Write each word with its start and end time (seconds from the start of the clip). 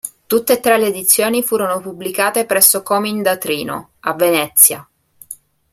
Tutte 0.25 0.53
e 0.53 0.59
tre 0.59 0.79
le 0.79 0.87
edizioni 0.87 1.43
furono 1.43 1.79
pubblicate 1.79 2.47
presso 2.47 2.81
Comin 2.81 3.21
da 3.21 3.37
Trino, 3.37 3.91
a 3.99 4.13
Venezia. 4.15 4.89